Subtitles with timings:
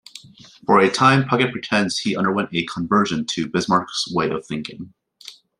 [0.65, 4.93] For a time Puckett pretends he underwent a conversion to Bismark's way of thinking.